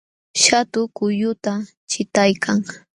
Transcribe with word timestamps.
Shatu 0.43 0.79
kulluta 0.95 1.51
chiqtaykan 1.89 2.57